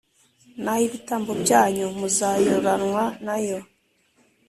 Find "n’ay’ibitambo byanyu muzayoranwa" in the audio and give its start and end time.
0.63-3.03